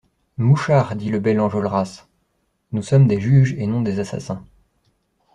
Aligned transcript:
Mouchard, 0.37 0.95
dit 0.95 1.11
le 1.11 1.19
bel 1.19 1.39
Enjolras, 1.39 2.07
nous 2.71 2.81
sommes 2.81 3.05
des 3.05 3.21
juges 3.21 3.53
et 3.53 3.67
non 3.67 3.81
des 3.81 3.99
assassins. 3.99 4.43